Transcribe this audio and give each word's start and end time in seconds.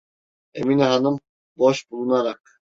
Emine 0.53 0.83
hanım 0.83 1.19
boş 1.57 1.91
bulunarak: 1.91 2.61